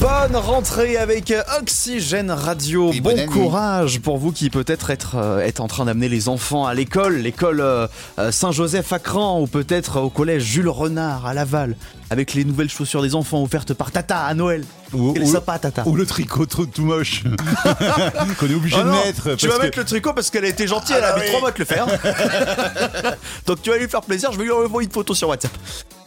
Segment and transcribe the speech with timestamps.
[0.00, 2.90] Bonne rentrée avec Oxygène Radio.
[2.92, 3.26] Et bon année.
[3.26, 7.16] courage pour vous qui peut-être être, euh, êtes en train d'amener les enfants à l'école,
[7.18, 7.86] l'école euh,
[8.18, 11.76] euh, Saint-Joseph à Cran ou peut-être au collège Jules Renard à Laval
[12.08, 14.64] avec les nouvelles chaussures des enfants offertes par Tata à Noël.
[14.94, 15.82] Ou, ou- sympa Tata.
[15.86, 17.22] ou le tricot trop tout moche
[18.40, 19.34] qu'on est obligé Ah de non, mettre.
[19.36, 21.18] tu vas que- mettre le tricot parce qu'elle a été gentille, elle Ah a bah
[21.18, 21.28] mis oui.
[21.28, 21.86] trois mois de le faire.
[23.46, 25.52] Donc tu vas lui faire plaisir, je vais lui envoyer une photo sur WhatsApp.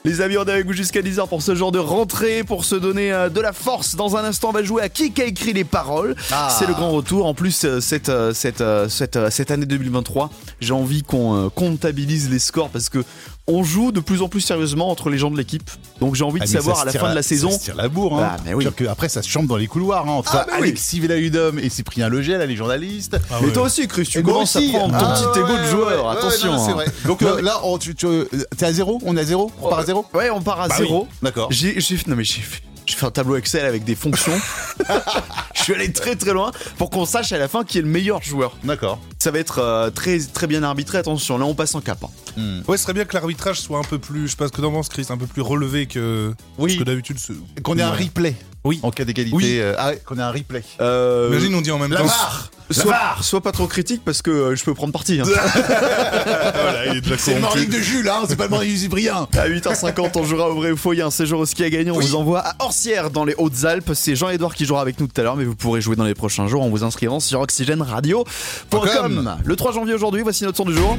[0.05, 2.75] Les amis, on est avec vous jusqu'à 10h pour ce genre de rentrée, pour se
[2.75, 3.95] donner euh, de la force.
[3.95, 6.13] Dans un instant, on va jouer à qui a écrit les paroles.
[6.29, 6.53] Ah.
[6.59, 7.25] C'est le grand retour.
[7.25, 10.29] En plus, euh, cette, euh, cette, cette, cette année 2023,
[10.59, 13.05] j'ai envie qu'on comptabilise les scores parce que
[13.47, 15.69] on joue de plus en plus sérieusement entre les gens de l'équipe.
[15.99, 17.51] Donc j'ai envie Ah, de mais savoir à la fin de la saison.
[17.51, 18.17] Ça se tire la bourre.
[18.17, 18.29] Hein.
[18.31, 18.63] Ah, mais oui.
[18.63, 20.05] C'est-à-dire qu'après, ça se chante dans les couloirs.
[20.07, 20.63] hein, entre Ah, mais oui.
[20.69, 23.17] Alexis Villahudom et Cyprien Leger, là, les journalistes.
[23.41, 25.65] Mais toi aussi, Chris, tu Et commences à prendre ton Ah, petit ouais, ego de
[25.65, 26.05] joueur.
[26.05, 26.53] ouais, Attention.
[26.53, 26.75] non, c'est hein.
[26.75, 26.85] vrai.
[27.05, 28.25] Donc euh, là, on- tu, tu, euh,
[28.57, 28.99] t'es à zéro?
[29.05, 29.51] On est à zéro?
[29.61, 30.05] On part à zéro?
[30.13, 31.07] Ouais, on part à Bah zéro.
[31.21, 31.47] D'accord.
[31.51, 31.75] J'ai,
[32.07, 34.39] non mais j'ai fait un tableau Excel avec des fonctions.
[35.67, 37.87] je suis allé très très loin pour qu'on sache à la fin qui est le
[37.87, 38.57] meilleur joueur.
[38.63, 38.99] D'accord.
[39.19, 40.97] Ça va être euh, très très bien arbitré.
[40.97, 42.03] Attention, là on passe en cap.
[42.03, 42.61] hein.
[42.67, 44.61] Ouais, ce serait bien que l'arbitrage soit un peu plus, je sais pas ce que
[44.61, 46.77] t'en penses, Chris, un peu plus relevé que, Oui.
[46.77, 47.17] que d'habitude.
[47.19, 48.35] ce- Qu'on ait un replay.
[48.65, 48.79] Oui.
[48.81, 49.35] En cas d'égalité.
[49.35, 49.57] Oui.
[49.59, 50.63] euh, ah, ouais, qu'on ait un replay.
[50.79, 52.05] Euh, Imagine, on dit en même La temps.
[52.05, 55.19] VAR sois, sois pas trop critique parce que euh, je peux prendre parti.
[55.19, 55.25] hein.
[55.27, 58.77] Voilà, il est déjà C'est le morning de Jules, hein, c'est pas le morning du
[58.77, 59.27] Cyprien.
[59.37, 60.93] À 8h50, on jouera au vrai ou faux.
[60.93, 61.91] Il y a un séjour au ski à gagner.
[61.91, 63.91] On vous envoie à Orsières dans les Hautes-Alpes.
[63.93, 66.15] C'est Jean-Edouard qui jouera avec nous tout à l'heure, mais vous pourrez jouer dans les
[66.15, 68.25] prochains jours en vous inscrivant sur oxygèneradio.com.
[68.71, 69.37] .com.
[69.43, 70.97] Le 3 janvier aujourd'hui, voici notre son du jour.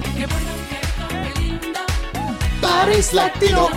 [2.60, 3.70] Paris Latino.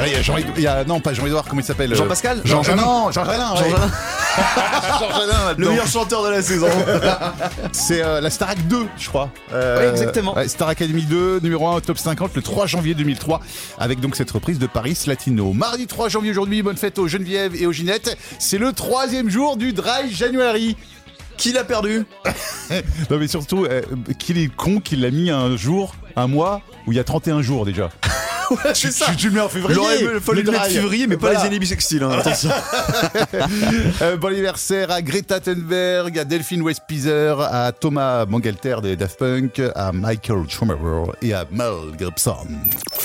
[0.00, 1.96] Ah, il y a Jean il y a, non, pas Jean-Edouard, comment il s'appelle euh,
[1.96, 2.62] Jean-Pascal Jean.
[2.76, 3.54] Non, Jean Jalin.
[3.54, 3.90] Jean Jalin.
[4.98, 6.68] Jean Jalin, Le meilleur chanteur de la saison.
[7.72, 9.30] C'est euh, la Starac 2, je crois.
[9.52, 10.34] Euh, Oui, exactement.
[10.34, 13.40] ouais, Star Academy 2, numéro 1 au top 50, le 3 janvier 2003,
[13.78, 15.52] avec donc cette reprise de Paris Latino.
[15.52, 18.16] Mardi 3 janvier aujourd'hui, bonne fête aux Geneviève et aux Ginettes.
[18.38, 20.76] C'est le troisième jour du Dry January.
[21.36, 22.04] Qui l'a perdu?
[23.10, 23.82] Non mais surtout, euh,
[24.18, 27.42] qu'il est con qu'il l'a mis un jour, un mois, où il y a 31
[27.42, 27.90] jours déjà?
[28.74, 29.06] C'est ça.
[29.10, 29.78] Tu, tu le mets en Il février.
[29.78, 31.40] aurait fallu le mettre février, mais pas Voilà.
[31.40, 32.02] les ennemis bisextiles.
[32.02, 32.10] Hein.
[32.18, 32.50] Attention.
[34.02, 39.60] Euh, bon anniversaire à Greta Thunberg, à Delphine Westpizer, à Thomas Mangelter des Daft Punk,
[39.74, 42.36] à Michael Schumacher et à Mel Gibson.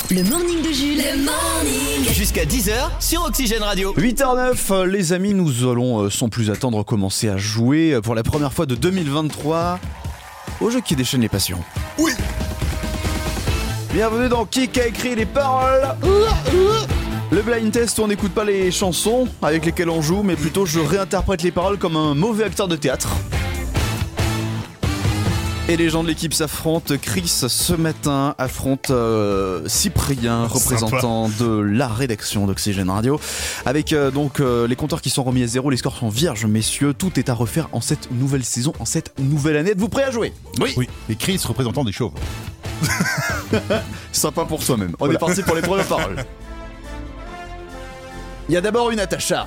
[0.09, 0.97] Le morning de Jules.
[0.97, 2.13] Le morning.
[2.13, 3.93] Jusqu'à 10h sur Oxygène Radio.
[3.97, 8.15] 8h09, euh, les amis, nous allons euh, sans plus attendre commencer à jouer euh, pour
[8.15, 9.79] la première fois de 2023
[10.61, 11.59] au jeu qui déchaîne les passions.
[11.97, 12.11] Oui.
[13.91, 15.95] Bienvenue dans Qui a écrit les paroles
[17.31, 20.67] Le blind test où on n'écoute pas les chansons avec lesquelles on joue, mais plutôt
[20.67, 23.09] je réinterprète les paroles comme un mauvais acteur de théâtre.
[25.67, 26.95] Et les gens de l'équipe s'affrontent.
[27.01, 33.19] Chris, ce matin, affronte euh, Cyprien, représentant de la rédaction d'Oxygène Radio.
[33.65, 36.45] Avec euh, donc euh, les compteurs qui sont remis à zéro, les scores sont vierges,
[36.45, 36.93] messieurs.
[36.93, 39.71] Tout est à refaire en cette nouvelle saison, en cette nouvelle année.
[39.71, 40.33] Êtes-vous prêts à jouer?
[40.59, 40.73] Oui.
[40.77, 40.87] Oui.
[41.07, 42.13] Et Chris, représentant des chauves.
[44.11, 44.93] Sympa pour soi-même.
[44.99, 46.23] On est parti pour les premières paroles.
[48.47, 49.45] Il y a d'abord eu Natacha.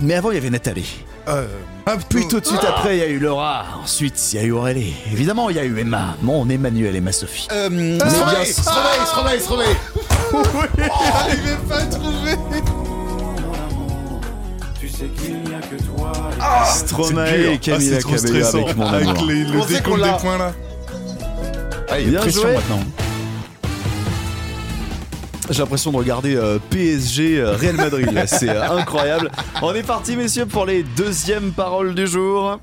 [0.00, 1.04] Mais avant, il y avait Nathalie.
[1.28, 1.46] Euh,
[1.86, 3.64] Ah, puis tout de suite après, il y a eu Laura.
[3.84, 4.94] Ensuite, il y a eu Aurélie.
[5.12, 6.16] Évidemment, il y a eu Emma.
[6.22, 7.46] Mon Emmanuel et ma Sophie.
[7.52, 7.68] Euh,
[8.00, 9.76] se réveille, se réveille, se réveille.
[10.78, 12.36] J'arrivais pas à trouver.
[16.66, 17.50] Stromae C'est dur.
[17.52, 19.24] et Camila Ah, Cabello avec mon Avec amour.
[19.26, 20.52] les- Comment le décompte des points là.
[21.92, 22.54] Ah, il y a Bien pression joué.
[22.54, 22.80] maintenant.
[25.50, 28.10] J'ai l'impression de regarder euh, PSG euh, Real Madrid.
[28.12, 28.26] là.
[28.26, 29.30] C'est euh, incroyable.
[29.60, 32.58] On est parti, messieurs, pour les deuxièmes paroles du jour.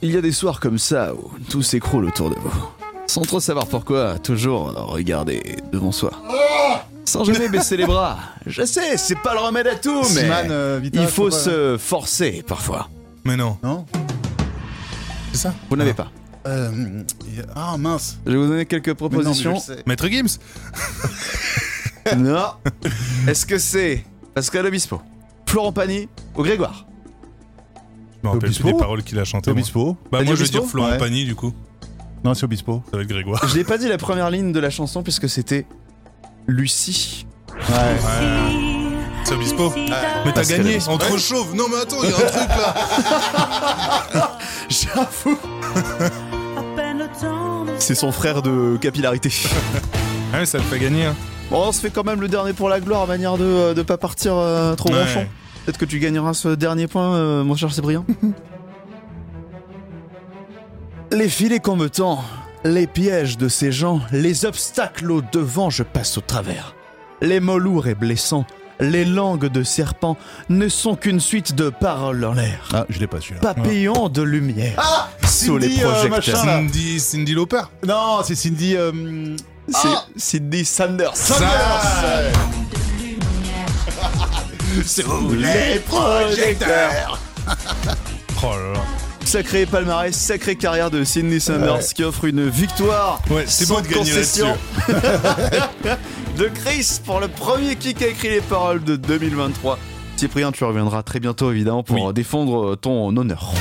[0.00, 2.68] Il y a des soirs comme ça où tout s'écroule autour de vous.
[3.06, 6.12] Sans trop savoir pourquoi, toujours regarder devant soi.
[7.04, 8.16] Sans jamais baisser les bras.
[8.46, 12.42] Je sais, c'est pas le remède à tout, mais euh, Vita, il faut se forcer
[12.46, 12.88] parfois.
[13.24, 13.84] Mais non, Non
[15.32, 16.08] c'est ça Vous n'avez pas.
[16.46, 17.02] Euh,
[17.54, 18.18] Ah mince.
[18.26, 19.54] Je vais vous donner quelques Mais non, mais je propositions.
[19.86, 20.38] Maître Gims
[22.16, 22.52] Non.
[23.28, 24.04] Est-ce que c'est
[24.34, 25.02] Pascal Obispo,
[25.46, 26.86] Florent Pagny ou Grégoire?
[28.22, 29.50] Je me rappelle plus des paroles qu'il a chantées.
[29.50, 29.60] moi.
[29.60, 30.98] Obispo Bah, moi, je vais dire Florent Ouais.
[30.98, 31.52] Pagny du coup.
[32.24, 32.82] Non, c'est Obispo.
[32.90, 33.46] Ça va être Grégoire.
[33.48, 35.66] Je n'ai pas dit la première ligne de la chanson puisque c'était
[36.46, 37.26] Lucie.
[37.68, 37.96] Ouais.
[39.24, 39.72] C'est Obispo.
[40.24, 41.54] Mais t'as gagné entre chauves.
[41.54, 42.48] Non, mais attends, il y a un truc
[44.14, 44.38] là.
[44.68, 45.38] J'avoue.
[47.80, 49.30] C'est son frère de capillarité.
[50.32, 51.06] Ah, ouais, ça le fait gagner.
[51.06, 51.16] hein.
[51.50, 53.82] Bon, on se fait quand même le dernier pour la gloire, à manière de ne
[53.82, 54.94] pas partir euh, trop Ouais.
[55.02, 55.24] branchant.
[55.64, 58.04] Peut-être que tu gagneras ce dernier point, euh, mon cher Cyprien.
[61.10, 62.22] Les filets combattants
[62.62, 66.76] Les pièges de ces gens, les obstacles au devant, je passe au travers.
[67.22, 68.44] Les mots lourds et blessants,
[68.80, 70.16] les langues de serpents
[70.48, 72.68] ne sont qu'une suite de paroles en l'air.
[72.72, 73.40] Ah, je l'ai pas celui-là.
[73.40, 76.10] Papillons de lumière sous les Cindy, euh, projecteurs.
[76.10, 76.56] machin, là.
[76.58, 77.62] Cindy, Cindy Lauper.
[77.86, 78.74] Non, c'est Cindy.
[78.76, 79.36] euh,
[79.68, 81.12] C'est Ah Sydney Sanders.
[84.86, 87.18] Sous les projecteurs.
[88.42, 88.80] Oh là là.
[89.24, 93.20] Sacré palmarès, sacrée carrière de Sydney Sanders qui offre une victoire.
[93.30, 94.56] Ouais, c'est beau sans de gagner concession
[96.40, 99.78] de Chris pour le premier qui a écrit les paroles de 2023.
[100.16, 102.14] Cyprien, tu reviendras très bientôt évidemment pour Oui.
[102.14, 103.52] défendre ton honneur.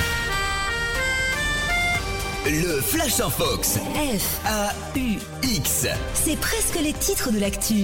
[2.46, 3.80] Le Flash en Fox.
[4.18, 5.88] F, A-U-X.
[6.14, 7.84] c'est presque les titres de l'actu.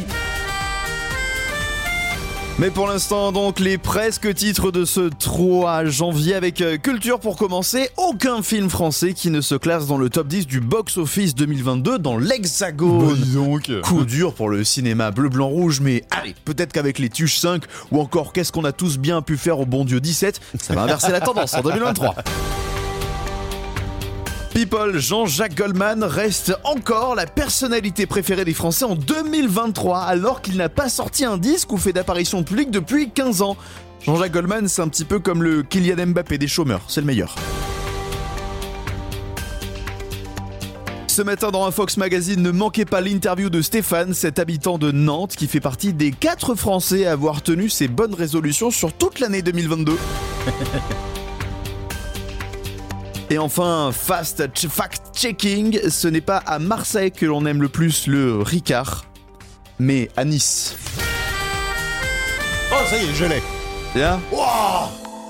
[2.58, 7.36] Mais pour l'instant, donc, les presque titres de ce 3 janvier avec euh, Culture pour
[7.36, 7.90] commencer.
[7.98, 12.18] Aucun film français qui ne se classe dans le top 10 du box-office 2022 dans
[12.18, 13.10] l'Hexagone.
[13.10, 13.70] Bah, donc.
[13.82, 17.64] Coup dur pour le cinéma bleu, blanc, rouge, mais allez, peut-être qu'avec les Tuches 5
[17.92, 20.84] ou encore Qu'est-ce qu'on a tous bien pu faire au bon Dieu 17, ça va
[20.84, 22.16] inverser la tendance en 2023.
[24.56, 30.70] People, Jean-Jacques Goldman reste encore la personnalité préférée des Français en 2023, alors qu'il n'a
[30.70, 33.58] pas sorti un disque ou fait d'apparition publique depuis 15 ans.
[34.06, 37.36] Jean-Jacques Goldman, c'est un petit peu comme le Kylian Mbappé des chômeurs, c'est le meilleur.
[41.08, 44.90] Ce matin dans un Fox Magazine, ne manquez pas l'interview de Stéphane, cet habitant de
[44.90, 49.20] Nantes qui fait partie des 4 Français à avoir tenu ses bonnes résolutions sur toute
[49.20, 49.98] l'année 2022.
[53.30, 58.06] Et enfin, fast ch- fact-checking, ce n'est pas à Marseille que l'on aime le plus
[58.08, 59.06] le Ricard,
[59.80, 60.76] mais à Nice.
[62.72, 63.42] Oh, ça y est, je l'ai.
[63.96, 64.20] Bien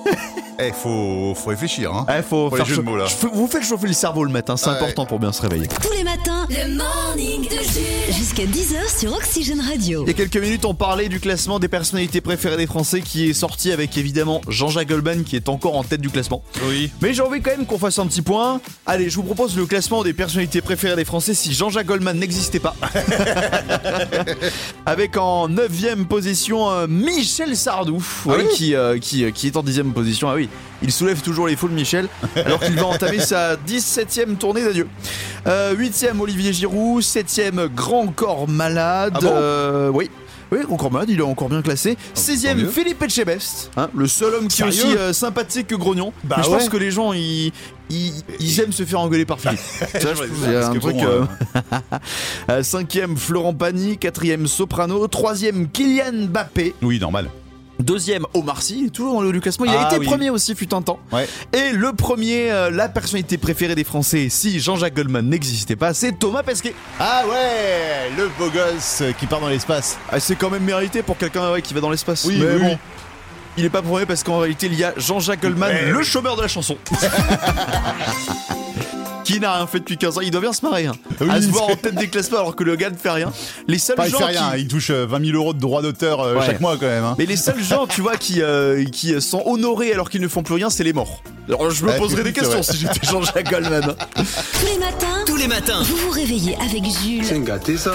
[0.57, 2.05] Eh, faut, faut réfléchir, hein.
[2.09, 3.07] Eh, faut Pour faire les jeux de mots, là.
[3.07, 4.75] je Vous faites chauffer le cerveau le matin, c'est Ouais.
[4.77, 5.67] important pour bien se réveiller.
[5.67, 8.15] Tous les matins, le morning de Jules.
[8.15, 10.03] Jusqu'à 10h sur Oxygène Radio.
[10.05, 13.29] Il y a quelques minutes, on parlait du classement des personnalités préférées des Français qui
[13.29, 16.41] est sorti avec évidemment Jean-Jacques Goldman qui est encore en tête du classement.
[16.69, 16.89] Oui.
[17.01, 18.61] Mais j'ai envie quand même qu'on fasse un petit point.
[18.85, 22.61] Allez, je vous propose le classement des personnalités préférées des Français si Jean-Jacques Goldman n'existait
[22.61, 22.75] pas.
[24.85, 29.57] Avec en 9ème position euh, Michel Sardou, oui, oui qui, euh, qui, euh, qui est
[29.57, 30.29] en 10ème position.
[30.29, 30.49] Ah oui,
[30.83, 34.87] il soulève toujours les foules, Michel, alors qu'il va entamer sa 17ème tournée d'adieu.
[35.47, 39.13] Euh, 8ème Olivier Giroud, 7ème Grand Corps Malade.
[39.15, 40.09] Ah bon euh, oui.
[40.51, 41.95] Oui, Grand Corps Malade, il est encore bien classé.
[41.95, 42.67] tant 16ème mieux.
[42.69, 46.13] Philippe Etchebest, hein, le seul homme qui est aussi euh, sympathique que grognon.
[46.23, 46.57] Bah Mais je ouais.
[46.59, 47.51] pense que les gens, ils,
[47.89, 49.59] ils, ils aiment se faire engueuler par Philippe.
[49.79, 50.95] Vois, je un truc.
[50.95, 51.25] bon, euh,
[52.49, 53.97] euh, cinquième, Florent Pagny.
[53.97, 55.07] Quatrième, Soprano.
[55.07, 56.75] Troisième, Kylian Mbappé.
[56.81, 57.29] Oui, normal.
[57.79, 58.89] Deuxième, Omar Sy.
[58.91, 59.65] Toujours dans le classement.
[59.65, 60.05] Il a Ah été oui.
[60.05, 60.99] premier aussi, fut un temps.
[61.11, 61.27] Ouais.
[61.53, 66.13] Et le premier, euh, la personnalité préférée des Français, si Jean-Jacques Goldman n'existait pas, c'est
[66.13, 66.73] Thomas Pesquet.
[66.99, 69.97] Ah ouais, le beau gosse qui part dans l'espace.
[70.09, 72.23] Ah, c'est quand même mérité pour quelqu'un ouais, qui va dans l'espace.
[72.25, 72.77] Oui, Mais oui, bon.
[73.57, 76.41] Il est pas premier parce qu'en réalité, il y a Jean-Jacques Goldman, le chômeur de
[76.41, 76.77] la chanson.
[79.25, 80.21] qui n'a rien fait depuis 15 ans.
[80.21, 80.85] Il doit bien se marrer.
[80.85, 80.93] hein.
[81.19, 83.09] Oui, à se voir c'est- en tête des classements alors que le gars ne fait
[83.09, 83.33] rien.
[83.67, 84.61] Les seuls Pas, il gens fait rien, qui...
[84.61, 86.45] il touche euh, 20 000 euros de droits d'auteur euh, Ouais.
[86.45, 87.03] chaque mois quand même.
[87.03, 87.15] Hein.
[87.17, 90.43] Mais les seuls gens, tu vois, qui, euh, qui sont honorés alors qu'ils ne font
[90.43, 91.21] plus rien, c'est les morts.
[91.47, 93.95] Alors je me Ouais, poserais des c'est questions si j'étais Jean-Jacques Goldman.
[94.15, 95.83] Tous les matins, Tous les matins.
[95.83, 97.43] vous vous réveillez avec Jules.
[97.43, 97.93] gâté ça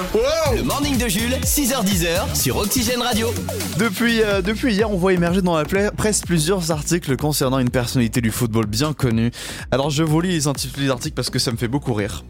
[0.54, 3.32] Le morning de Jules, 6h10 sur Oxygène Radio.
[3.78, 8.20] Depuis, euh, depuis hier, on voit émerger dans la presse plusieurs articles concernant une personnalité
[8.20, 9.30] du football bien connue.
[9.70, 12.24] Alors je vous lis les intitulés des articles parce que ça me fait beaucoup rire.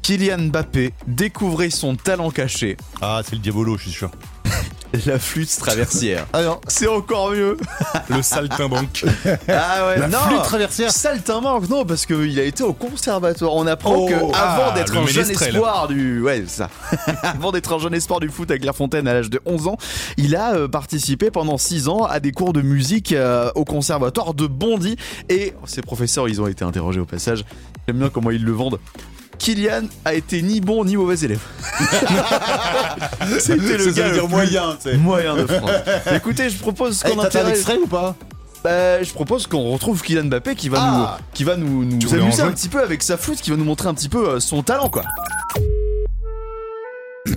[0.00, 4.10] Kylian Mbappé découvrait son talent caché, Ah, c'est le diabolo, je suis sûr.
[5.04, 6.26] la flûte traversière.
[6.32, 7.56] Ah non, C'est encore mieux.
[8.08, 9.04] Le saltimbanque.
[9.48, 10.18] Ah ouais, la non.
[10.18, 10.90] flûte traversière.
[10.90, 13.54] Saltimbanque, non, parce qu'il a été au conservatoire.
[13.54, 16.70] On apprend Oh, que avant ah, d'être le un jeune espoir du, ouais, ça.
[17.22, 19.76] avant d'être un jeune espoir du foot avec La Fontaine à l'âge de 11 ans,
[20.16, 24.34] il a euh, participé pendant 6 ans à des cours de musique euh, au conservatoire
[24.34, 24.96] de Bondy.
[25.28, 27.44] Et ses professeurs, ils ont été interrogés au passage.
[27.86, 28.78] J'aime bien comment ils le vendent.
[29.46, 31.38] Kylian a été ni bon ni mauvais élève.
[33.38, 34.96] C'était le gars le plus moyen, tu sais.
[34.96, 35.70] moyen de France.
[36.16, 37.58] Écoutez, je propose Eh, qu'on un intéresse.
[37.58, 38.16] extrait ou pas?
[38.64, 41.18] Bah, je propose qu'on retrouve Kylian Mbappé qui va Ah.
[41.20, 43.64] nous, qui va nous, nous amuser un petit peu avec sa flûte, qui va nous
[43.64, 45.04] montrer un petit peu euh, son talent, quoi.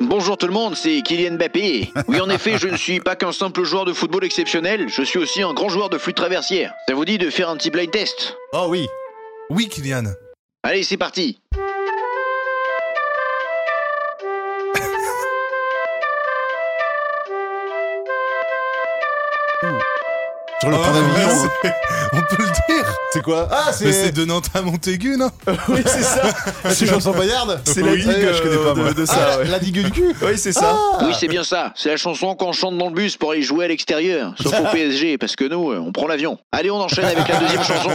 [0.00, 1.92] Bonjour tout le monde, c'est Kylian Mbappé.
[2.08, 5.20] Oui, en effet, je ne suis pas qu'un simple joueur de football exceptionnel, je suis
[5.20, 6.72] aussi un grand joueur de flûte traversière.
[6.88, 8.34] Ça vous dit de faire un petit blind test?
[8.52, 8.88] Oh oui.
[9.50, 10.04] Oui, Kylian.
[10.62, 11.38] Allez, c'est parti.
[20.60, 20.80] Sur le Oh,
[21.62, 21.72] c'est-
[22.12, 22.94] On peut le dire.
[23.12, 24.12] C'est quoi Ah, Mais c'est c'est.
[24.12, 25.30] de Nantes à Montaigu, non
[25.68, 26.22] Oui, c'est ça.
[26.70, 28.88] C'est chanson paillarde C'est la Oui, digue je connais pas, euh, moi.
[28.92, 29.14] de, de ça.
[29.34, 29.44] Ah, ouais.
[29.44, 30.74] La digue du cul Oui, c'est ça.
[31.02, 31.72] Oui, c'est bien ça.
[31.76, 34.34] C'est la chanson qu'on chante dans le bus pour aller jouer à l'extérieur.
[34.42, 36.38] Sauf au PSG, parce que nous, euh, on prend l'avion.
[36.50, 37.90] Allez, on enchaîne avec la deuxième chanson.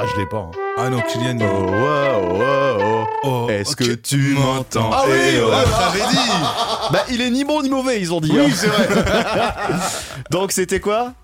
[0.00, 0.38] Ah, je l'ai pas.
[0.38, 0.50] hein.
[0.76, 1.38] Ah non, Kylian.
[1.40, 3.06] Oh, wow, wow, wow.
[3.24, 3.78] Oh, Est-ce ok.
[3.78, 5.50] que tu m'entends Ah oui, Eh, oh.
[6.92, 8.30] Bah, il est ni bon ni mauvais, ils ont dit.
[8.32, 8.50] Oui, hein.
[8.54, 8.88] c'est vrai.
[10.30, 11.14] Donc, c'était quoi?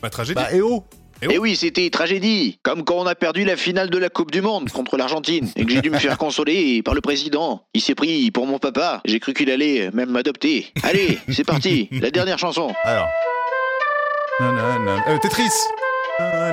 [0.00, 0.34] Bah, tragédie.
[0.34, 0.82] Bah, et oh
[1.20, 2.58] Et oui, c'était tragédie.
[2.62, 5.66] Comme quand on a perdu la finale de la Coupe du Monde contre l'Argentine et
[5.66, 7.64] que j'ai dû me faire consoler par le président.
[7.74, 9.02] Il s'est pris pour mon papa.
[9.04, 10.72] J'ai cru qu'il allait même m'adopter.
[10.82, 11.88] Allez, c'est parti.
[11.92, 12.72] La dernière chanson.
[12.82, 13.06] Alors.
[14.40, 15.04] Nanana.
[15.08, 15.50] Euh, Tetris
[16.18, 16.50] Ah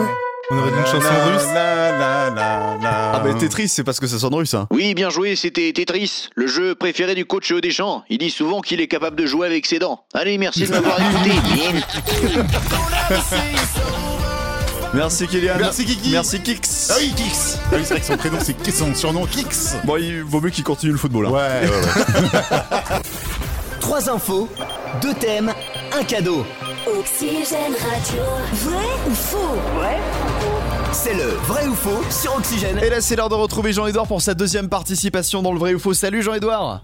[0.00, 0.06] ouais
[0.52, 1.48] On aurait dit une chanson russe.
[1.54, 4.66] Ah, bah, Tetris, c'est parce que ça sonne russe, hein.
[4.70, 8.04] Oui, bien joué, c'était Tetris, le jeu préféré du coach Deschamps.
[8.10, 10.04] Il dit souvent qu'il est capable de jouer avec ses dents.
[10.12, 11.30] Allez, merci de m'avoir écouté.
[14.94, 15.54] Merci, Kylian.
[15.58, 16.10] Merci, Kiki.
[16.10, 16.90] Merci, Kix.
[16.90, 19.96] Ah oui, Kix Ah oui, c'est vrai que son prénom, c'est son surnom, Kix Bon,
[19.96, 21.28] il vaut mieux qu'il continue le football.
[21.28, 21.30] hein.
[21.30, 23.00] Ouais, ouais, ouais.
[23.80, 24.50] Trois infos,
[25.00, 25.50] deux thèmes,
[25.98, 26.44] un cadeau.
[26.86, 28.22] Oxygène Radio.
[28.52, 29.38] Vrai ou faux?
[30.92, 32.78] C'est le vrai ou faux sur Oxygène.
[32.78, 35.78] Et là, c'est l'heure de retrouver Jean-Edouard pour sa deuxième participation dans le vrai ou
[35.78, 35.94] faux.
[35.94, 36.82] Salut Jean-Edouard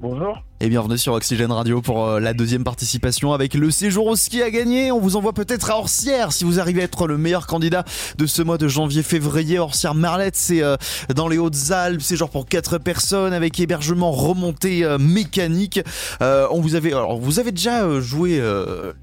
[0.00, 0.42] Bonjour.
[0.62, 4.42] Et bienvenue sur Oxygène Radio pour euh, la deuxième participation avec le séjour au ski
[4.42, 4.92] à gagner.
[4.92, 7.82] On vous envoie peut-être à Orsières si vous arrivez à être le meilleur candidat
[8.18, 9.58] de ce mois de janvier-février.
[9.58, 10.76] Orsières Merlette, c'est euh,
[11.16, 15.80] dans les Hautes-Alpes, c'est genre pour quatre personnes avec hébergement remonté euh, mécanique.
[16.20, 18.38] Euh, on vous avait, alors vous avez déjà joué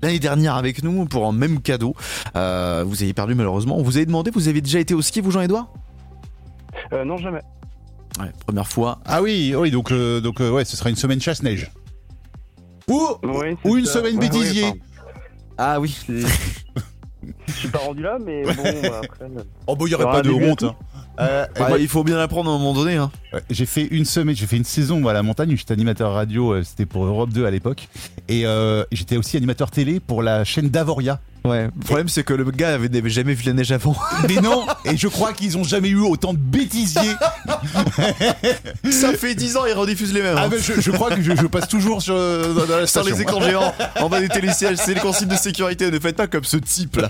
[0.04, 1.96] l'année dernière avec nous pour un même cadeau.
[2.36, 3.80] Vous avez perdu malheureusement.
[3.80, 5.70] On vous avait demandé, vous avez déjà été au ski vous Jean-Edouard
[6.94, 7.42] Euh, non, jamais.
[8.20, 9.00] Ouais, première fois.
[9.06, 11.72] Ah oui, oui, donc, euh, donc euh, ouais, ce sera une semaine chasse-neige.
[12.90, 13.94] Ou, Oui, c'est ou une ça.
[13.94, 14.82] semaine Ouais, ouais, bêtisier.
[15.58, 15.96] Ah oui.
[17.48, 19.26] Je suis pas rendu là, mais bon, bah, après.
[19.66, 20.64] Oh, bah, il y aurait pas de honte.
[20.64, 20.76] hein.
[21.20, 22.96] Euh, Bah, moi, il faut bien apprendre à un moment donné.
[22.96, 23.12] Hein.
[23.50, 26.62] J'ai fait une semaine, j'ai fait une saison moi, à la montagne j'étais animateur radio,
[26.64, 27.90] c'était pour Europe 2 à l'époque.
[28.30, 31.20] Et euh, j'étais aussi animateur télé pour la chaîne d'Avoria.
[31.48, 31.66] Ouais.
[31.66, 33.96] Le problème, c'est que le gars avait, n'avait jamais vu la neige avant.
[34.28, 37.16] Mais non Et je crois qu'ils ont jamais eu autant de bêtisiers.
[38.92, 40.36] Ça fait 10 ans, ils rediffusent les mêmes.
[40.38, 43.02] Ah ben, je, je crois que je, je passe toujours sur, dans, dans la Sur
[43.02, 43.16] station.
[43.16, 45.90] les écrans géants, en bas des télésièges, c'est les consignes de sécurité.
[45.92, 47.08] Ne faites pas comme ce type là.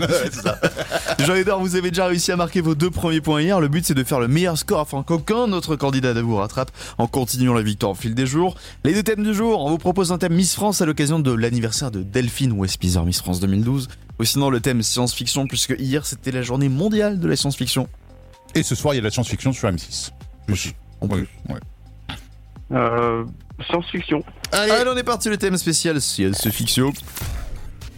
[1.26, 3.60] Jean-Edouard, vous avez déjà réussi à marquer vos deux premiers points hier.
[3.60, 6.72] Le but, c'est de faire le meilleur score afin qu'aucun autre candidat ne vous rattrape
[6.98, 8.56] en continuant la victoire au fil des jours.
[8.84, 11.32] Les deux thèmes du jour, on vous propose un thème Miss France à l'occasion de
[11.32, 13.88] l'anniversaire de Delphine Westpizer Miss France 2012.
[14.20, 17.88] Ou sinon le thème science-fiction, puisque hier c'était la journée mondiale de la science-fiction.
[18.56, 20.12] Et ce soir, il y a de la science-fiction sur M6.
[20.52, 20.74] Aussi.
[21.02, 21.28] On peut.
[21.48, 21.60] Ouais, ouais.
[22.72, 23.24] Euh,
[23.70, 24.24] science-fiction.
[24.52, 26.92] Allez, on est parti, le thème spécial science-fiction.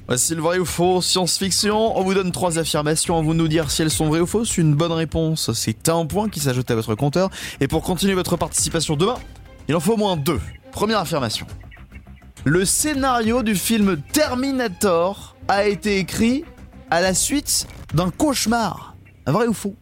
[0.08, 1.96] Voici le vrai ou faux, science-fiction?
[1.96, 4.26] On vous donne trois affirmations, à vous de nous dire si elles sont vraies ou
[4.26, 4.58] fausses.
[4.58, 7.30] Une bonne réponse, c'est un point qui s'ajoute à votre compteur.
[7.60, 9.18] Et pour continuer votre participation demain,
[9.68, 10.42] il en faut au moins deux.
[10.72, 11.46] Première affirmation.
[12.46, 16.44] Le scénario du film Terminator a été écrit
[16.90, 18.96] à la suite d'un cauchemar.
[19.28, 19.76] Vrai ou faux?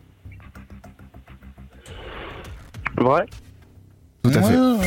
[2.97, 3.25] Vrai
[4.23, 4.57] Tout à fait.
[4.57, 4.77] Ouais.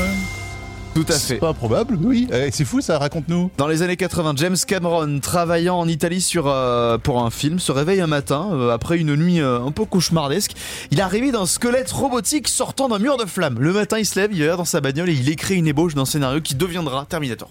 [0.95, 1.37] Tout à C'est fait.
[1.37, 2.27] pas probable, oui.
[2.33, 3.53] Eh, c'est fou ça, raconte-nous.
[3.57, 7.71] Dans les années 80, James Cameron, travaillant en Italie sur, euh, pour un film, se
[7.71, 10.53] réveille un matin, euh, après une nuit euh, un peu cauchemardesque.
[10.91, 13.59] Il est arrivé d'un squelette robotique sortant d'un mur de flammes.
[13.61, 15.69] Le matin, il se lève, il est là dans sa bagnole et il écrit une
[15.69, 17.49] ébauche d'un scénario qui deviendra Terminator.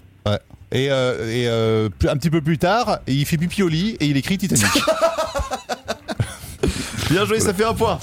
[0.72, 3.96] Et, euh, et euh, plus- un petit peu plus tard, il fait pipi au lit
[3.98, 4.64] et il écrit Titanic.
[7.10, 7.98] Bien joué, ça fait un point.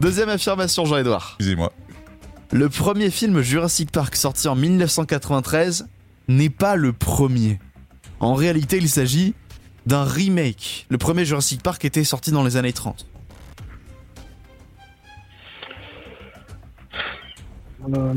[0.00, 1.36] Deuxième affirmation, Jean-Edouard.
[1.38, 1.72] Excusez-moi.
[2.52, 5.88] Le premier film Jurassic Park sorti en 1993
[6.28, 7.58] n'est pas le premier.
[8.20, 9.34] En réalité, il s'agit
[9.86, 10.84] d'un remake.
[10.90, 13.06] Le premier Jurassic Park était sorti dans les années 30.
[17.94, 18.14] Euh,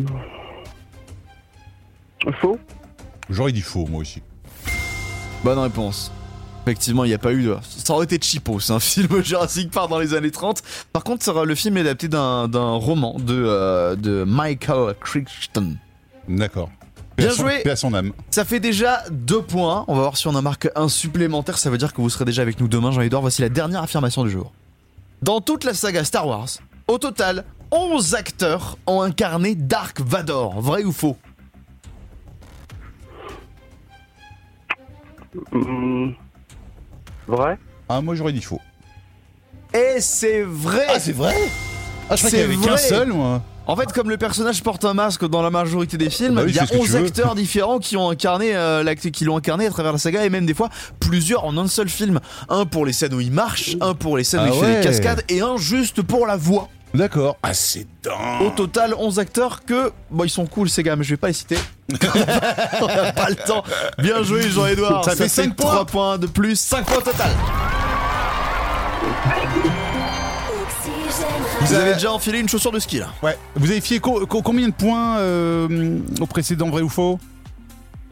[2.42, 2.60] Faux?
[3.30, 4.22] J'aurais dit faux, moi aussi.
[5.44, 6.12] Bonne réponse.
[6.64, 7.56] Effectivement, il n'y a pas eu de.
[7.64, 10.62] Ça aurait été cheapo, c'est un film Jurassic Park dans les années 30.
[10.92, 15.78] Par contre, le film est adapté d'un roman de, euh, de Michael Crichton.
[16.28, 16.70] D'accord.
[17.18, 17.62] Bien joué.
[17.64, 18.14] paix à son âme.
[18.30, 19.84] Ça fait déjà deux points.
[19.88, 21.58] On va voir si on en marque un supplémentaire.
[21.58, 23.22] Ça veut dire que vous serez déjà avec nous demain, Jean-Edouard.
[23.22, 24.54] Voici la dernière affirmation du jour.
[25.22, 26.48] Dans toute la saga Star Wars,
[26.88, 30.62] au total, 11 acteurs ont incarné Dark Vador.
[30.62, 31.18] Vrai ou faux?
[35.52, 36.14] Hum,
[37.28, 37.58] Vrai?
[37.88, 38.60] Ah, moi j'aurais dit faux.
[39.74, 41.36] Et c'est vrai Ah, c'est vrai?
[42.10, 42.78] Ah, je crois qu'il y C'est avait qu'un vrai.
[42.78, 43.42] seul, moi.
[43.68, 46.50] En fait, comme le personnage porte un masque dans la majorité des films, Bah oui,
[46.50, 47.06] il y a c'est ce que 11 tu veux.
[47.06, 50.48] acteurs différents qui ont incarné euh, qui l'ont incarné à travers la saga et même
[50.48, 50.70] des fois
[51.00, 52.20] plusieurs en un seul film.
[52.50, 54.78] Un pour les scènes où il marche, un pour les scènes Ah où il fait
[54.80, 56.68] des cascades et un juste pour la voix.
[56.96, 57.38] D'accord.
[57.44, 58.42] Ah, c'est dingue.
[58.42, 61.28] Au total, 11 acteurs que bon, ils sont cool ces gars, mais je vais pas
[61.28, 61.58] les citer.
[62.82, 63.64] On a pas le temps.
[63.98, 65.04] Bien joué Jean-Edouard.
[65.06, 65.72] Ça fait cinq points.
[65.72, 67.30] 3 points de plus, 5 points au total.
[71.62, 73.08] Vous avez déjà enfilé une chaussure de ski là.
[73.22, 73.38] Ouais.
[73.56, 77.20] Vous avez fié co- co- combien de points euh, au précédent vrai ou faux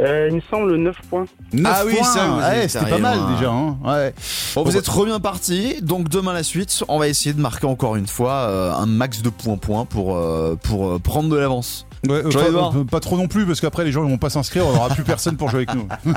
[0.01, 1.25] Euh, il me semble 9 points.
[1.53, 2.03] 9 Ah oui, points.
[2.07, 3.34] ça, vous Ouais, êtes c'était pas arrivé mal loin.
[3.36, 3.50] déjà.
[3.51, 3.77] Hein.
[3.84, 4.13] Ouais.
[4.53, 7.96] Bon, vous êtes bien parti, donc demain la suite, on va essayer de marquer encore
[7.96, 11.87] une fois euh, un max de points points pour, euh, pour euh, prendre de l'avance.
[12.06, 14.30] Ouais, euh, pas, euh, pas trop non plus parce qu'après les gens ils vont pas
[14.30, 15.88] s'inscrire, on aura plus personne pour jouer avec nous.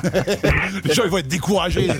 [0.85, 1.91] les gens ils vont être découragés.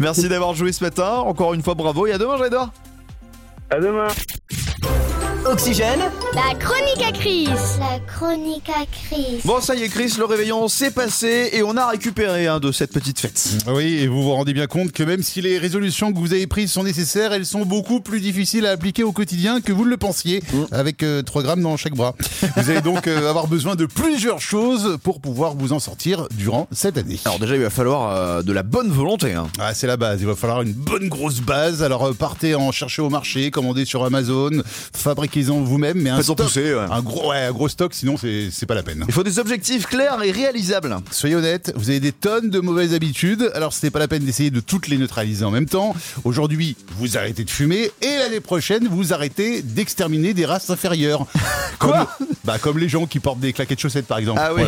[0.00, 2.72] Merci d'avoir joué ce matin, encore une fois bravo, et à demain Jean-Edouard
[3.70, 4.08] À demain.
[5.50, 5.98] Oxygène,
[6.32, 7.48] La chronique à Chris.
[7.80, 9.40] La chronique à Chris.
[9.44, 12.70] Bon ça y est Chris, le réveillon s'est passé et on a récupéré hein, de
[12.70, 13.56] cette petite fête.
[13.66, 16.46] Oui, et vous vous rendez bien compte que même si les résolutions que vous avez
[16.46, 19.90] prises sont nécessaires, elles sont beaucoup plus difficiles à appliquer au quotidien que vous ne
[19.90, 20.40] le pensiez,
[20.70, 22.14] avec euh, 3 grammes dans chaque bras.
[22.56, 26.68] Vous allez donc euh, avoir besoin de plusieurs choses pour pouvoir vous en sortir durant
[26.70, 27.18] cette année.
[27.24, 29.34] Alors déjà il va falloir euh, de la bonne volonté.
[29.34, 29.48] Hein.
[29.58, 31.82] Ah, c'est la base, il va falloir une bonne grosse base.
[31.82, 34.50] Alors euh, partez en chercher au marché, commandez sur Amazon,
[35.42, 36.86] vous-même, mais un Faites-en stock, pousser, ouais.
[36.90, 39.04] un gros, ouais, un gros stock, sinon c'est c'est pas la peine.
[39.08, 40.96] Il faut des objectifs clairs et réalisables.
[41.10, 44.24] Soyez honnête, vous avez des tonnes de mauvaises habitudes, alors ce n'est pas la peine
[44.24, 45.94] d'essayer de toutes les neutraliser en même temps.
[46.24, 51.26] Aujourd'hui, vous arrêtez de fumer et l'année prochaine, vous arrêtez d'exterminer des races inférieures.
[51.78, 54.40] Quoi comme, bah, comme les gens qui portent des claquettes chaussettes par exemple.
[54.42, 54.62] Ah oui.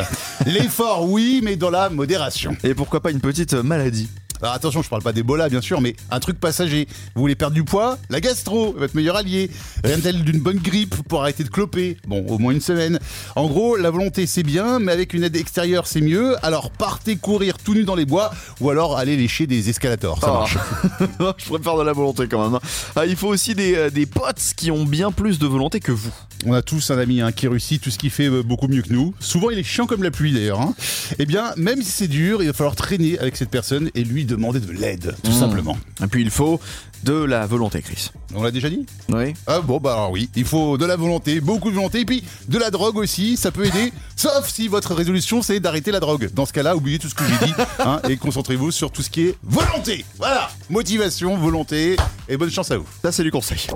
[0.46, 2.56] L'effort, oui, mais dans la modération.
[2.64, 4.08] Et pourquoi pas une petite maladie
[4.42, 6.88] Alors attention, je parle pas d'Ebola bien sûr, mais un truc passager.
[7.14, 7.96] Vous voulez perdre du poids?
[8.10, 9.48] La gastro, votre meilleur allié.
[9.84, 11.96] Rien de tel d'une bonne grippe pour arrêter de cloper.
[12.08, 12.98] Bon, au moins une semaine.
[13.36, 16.34] En gros, la volonté c'est bien, mais avec une aide extérieure c'est mieux.
[16.44, 20.20] Alors partez courir tout nu dans les bois, ou alors allez lécher des escalators.
[20.20, 20.34] Ça Oh.
[20.38, 20.58] marche.
[21.38, 22.58] Je préfère de la volonté quand même.
[22.96, 25.92] Ah, il faut aussi des, euh, des potes qui ont bien plus de volonté que
[25.92, 26.12] vous.
[26.46, 28.82] On a tous un ami hein, qui réussit tout ce qu'il fait euh, beaucoup mieux
[28.82, 29.14] que nous.
[29.20, 30.60] Souvent il est chiant comme la pluie d'ailleurs.
[30.60, 30.74] hein.
[31.20, 34.24] Eh bien, même si c'est dur, il va falloir traîner avec cette personne et lui
[34.34, 35.34] demander de l'aide, tout Mmh.
[35.40, 35.76] simplement.
[36.02, 36.60] Et puis il faut
[37.04, 38.10] de la volonté, Chris.
[38.34, 39.34] On l'a déjà dit Oui.
[39.46, 42.22] Ah bon bah alors oui, il faut de la volonté, beaucoup de volonté, et puis
[42.48, 46.30] de la drogue aussi, ça peut aider, sauf si votre résolution c'est d'arrêter la drogue.
[46.32, 49.10] Dans ce cas-là, oubliez tout ce que j'ai dit hein, et concentrez-vous sur tout ce
[49.10, 50.04] qui est volonté.
[50.18, 51.96] Voilà, motivation, volonté,
[52.28, 52.86] et bonne chance à vous.
[53.02, 53.66] Ça, c'est du conseil.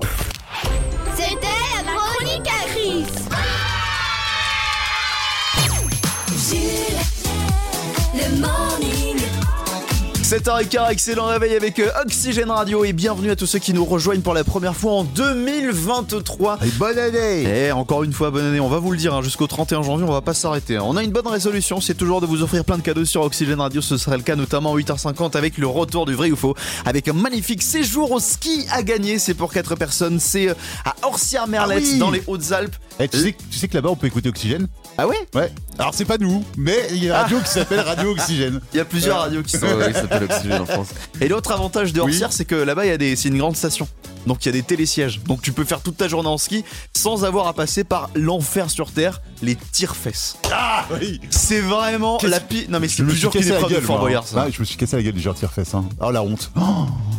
[10.27, 14.23] 7h15, excellent réveil avec euh, Oxygène Radio et bienvenue à tous ceux qui nous rejoignent
[14.23, 16.59] pour la première fois en 2023.
[16.65, 19.23] Et bonne année Et encore une fois, bonne année, on va vous le dire, hein,
[19.23, 20.79] jusqu'au 31 janvier, on va pas s'arrêter.
[20.79, 20.83] hein.
[20.85, 23.61] On a une bonne résolution, c'est toujours de vous offrir plein de cadeaux sur Oxygène
[23.61, 26.57] Radio, ce serait le cas notamment à 8h50 avec le retour du vrai ou faux,
[26.85, 30.97] avec un magnifique séjour au ski à gagner, c'est pour 4 personnes, c'est euh, à
[31.07, 32.75] Orsières-Merlette Ah oui dans les Hautes-Alpes.
[32.99, 35.17] Eh, tu, sais, tu sais que là-bas on peut écouter Oxygène Ah ouais?
[35.35, 35.53] Ouais.
[35.79, 38.61] Alors c'est pas nous, mais il y a une radio qui s'appelle Radio Oxygène.
[38.73, 40.89] Il y a plusieurs radios qui sont euh, qui s'appellent Oxygène en France.
[41.21, 42.13] Et l'autre avantage de Oui.
[42.13, 43.87] Orsières, c'est que là-bas, il y a des, c'est une grande station.
[44.27, 45.21] Donc il y a des télésièges.
[45.25, 46.65] Donc tu peux faire toute ta journée en ski
[46.97, 50.37] sans avoir à passer par l'enfer sur terre, les tire-fesses.
[50.53, 52.65] Ah oui C'est vraiment Qu'est-ce- la pire.
[52.71, 53.97] Non mais c'est Je me plus suis dur qu'une cassé la épreuve de gueule, Fort
[53.97, 54.05] moi.
[54.07, 54.45] Boyard, ça.
[54.47, 55.75] Ah, je me suis cassé la gueule du genre tire-fesse.
[55.75, 55.85] Hein.
[56.01, 56.51] Oh la honte.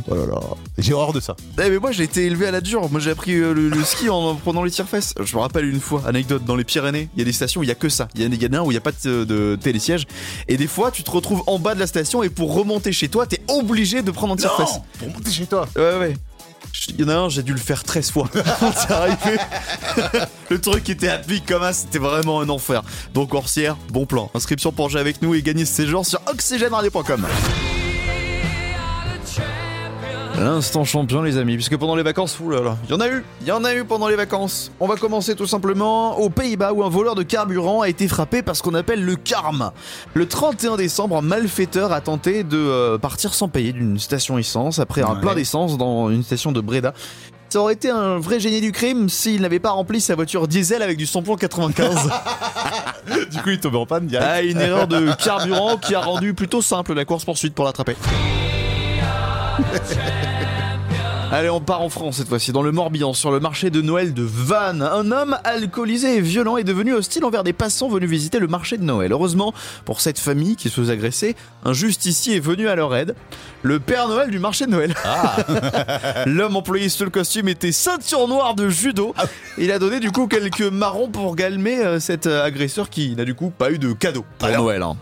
[0.09, 0.39] Oh là là.
[0.77, 1.35] J'ai horreur de ça.
[1.63, 2.89] Eh, mais moi j'ai été élevé à la dure.
[2.89, 5.13] Moi j'ai appris euh, le, le ski en prenant les tire-fesses.
[5.23, 7.63] Je me rappelle une fois, anecdote, dans les Pyrénées, il y a des stations où
[7.63, 8.08] il y a que ça.
[8.15, 10.06] Il y a des gadins où il n'y a pas de, de télésiège.
[10.47, 13.10] Et des fois, tu te retrouves en bas de la station et pour remonter chez
[13.10, 14.75] toi, t'es obligé de prendre un tire-fesse.
[14.75, 15.67] Non Pour monter chez toi.
[15.75, 16.13] Ouais, ouais.
[16.89, 18.30] Il y en a un, j'ai dû le faire 13 fois.
[18.89, 19.38] arrivé.
[20.49, 22.84] le truc était à pic comme ça, c'était vraiment un enfer.
[23.13, 24.30] Donc, Orsière, bon plan.
[24.34, 27.25] Inscription pour jouer avec nous et gagner ce séjour sur oxygèneradio.com.
[30.39, 33.47] L'instant champion, les amis, puisque pendant les vacances, oulala, il y en a eu, il
[33.47, 34.71] y en a eu pendant les vacances.
[34.80, 38.43] On va commencer tout simplement aux Pays-Bas où un voleur de carburant a été frappé
[38.43, 39.73] par ce qu'on appelle le karma.
[40.13, 44.78] Le 31 décembre, un malfaiteur a tenté de euh, partir sans payer d'une station essence
[44.78, 45.21] après un Ouais.
[45.21, 46.93] plein d'essence dans une station de Breda.
[47.50, 50.84] Ça aurait été un vrai génie du crime s'il n'avait pas rempli sa voiture diesel
[50.84, 51.95] avec du samplon 95.
[53.32, 54.28] Du coup, il tombait en panne direct.
[54.30, 57.95] ah, une erreur de carburant qui a rendu plutôt simple la course poursuite pour l'attraper.
[61.29, 64.13] Allez, on part en France cette fois-ci, dans le Morbihan, sur le marché de Noël
[64.13, 64.81] de Vannes.
[64.81, 68.77] Un homme alcoolisé et violent est devenu hostile envers des passants venus visiter le marché
[68.77, 69.11] de Noël.
[69.11, 71.35] Heureusement, pour cette famille qui se faisait agresser,
[71.65, 73.13] un justicier est venu à leur aide.
[73.61, 74.95] Le Père Noël du marché de Noël.
[76.25, 79.13] L'homme employé sous le costume était ceinture noire de judo.
[79.57, 83.25] Il a donné du coup quelques marrons pour galmer euh, cet euh, agresseur qui n'a
[83.25, 84.63] du coup pas eu de cadeau pour Alors.
[84.63, 84.81] Noël.
[84.81, 84.95] hein.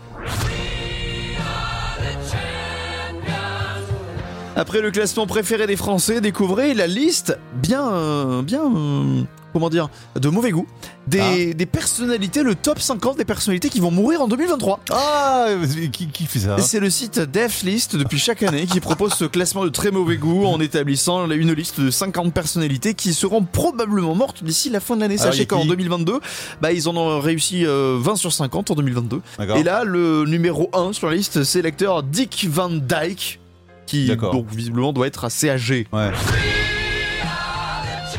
[4.58, 9.90] Après le classement préféré des Français, découvrez la liste bien, euh, bien, euh, comment dire,
[10.18, 10.66] de mauvais goût
[11.06, 14.80] des, des personnalités, le top 50 des personnalités qui vont mourir en 2023.
[14.90, 15.48] Ah,
[15.92, 19.26] qui, qui fait ça Et C'est le site Deathlist depuis chaque année qui propose ce
[19.26, 24.14] classement de très mauvais goût en établissant une liste de 50 personnalités qui seront probablement
[24.14, 25.20] mortes d'ici la fin de l'année.
[25.20, 26.18] Alors, Sachez qu'en qui 2022,
[26.62, 29.20] bah, ils en ont réussi euh, 20 sur 50 en 2022.
[29.38, 29.58] D'accord.
[29.58, 33.38] Et là, le numéro 1 sur la liste, c'est l'acteur Dick Van Dyke,
[33.86, 35.86] qui donc visiblement doit être assez âgé.
[35.92, 36.10] Ouais.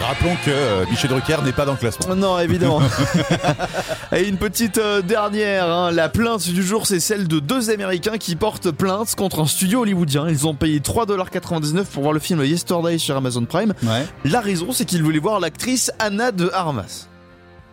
[0.08, 2.15] Rappelons que euh, Michel Drucker n'est pas dans le classement.
[2.15, 2.82] Non, évidemment.
[4.15, 5.91] Et une petite euh, dernière, hein.
[5.91, 9.82] la plainte du jour, c'est celle de deux Américains qui portent plainte contre un studio
[9.82, 10.30] hollywoodien.
[10.30, 13.73] Ils ont payé 3,99$ pour voir le film Yesterday sur Amazon Prime.
[13.84, 14.06] Ouais.
[14.23, 17.08] La raison, c'est qu'ils voulaient voir l'actrice Anna de Armas,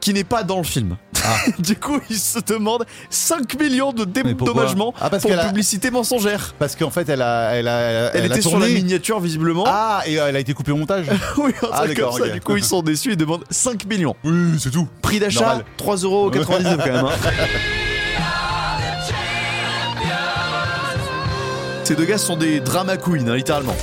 [0.00, 0.96] qui n'est pas dans le film.
[1.58, 6.54] du coup, ils se demandent 5 millions de dédommagements Ah, parce pour a- publicité mensongère.
[6.58, 9.64] Parce qu'en fait, elle a, elle a, elle, Elle, a était sur la miniature, visiblement.
[9.66, 11.06] Ah, et euh, elle a été coupée au montage.
[11.38, 12.24] oui, un Ah, truc comme d'accord, ça.
[12.24, 12.32] ok.
[12.32, 14.14] Du coup, ils sont déçus et demandent 5 millions.
[14.24, 14.88] oui, c'est tout.
[15.02, 15.78] Prix d'achat, Normal.
[15.78, 17.04] 3,99€ quand même.
[17.06, 17.10] hein.
[21.84, 23.76] Ces deux gars sont des drama queens, hein, littéralement.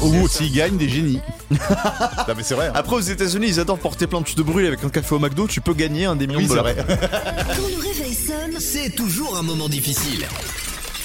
[0.00, 1.20] Ou s'ils gagnent des génies.
[1.50, 2.68] non, mais c'est vrai.
[2.68, 2.72] hein.
[2.74, 5.18] Après, aux États-Unis, ils adorent porter plein de tu te brûles avec un café au
[5.18, 6.74] McDo, tu peux gagner un des millions oui, de c'est dollars.
[6.74, 6.84] vrai.
[7.56, 10.24] Quand le réveil sonne, C'est toujours un moment difficile.